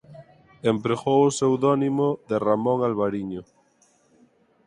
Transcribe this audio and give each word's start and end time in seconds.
Empregou 0.73 1.19
o 1.23 1.33
pseudónimo 1.35 2.07
de 2.29 2.35
Ramón 2.47 2.79
Alvariño. 2.89 3.41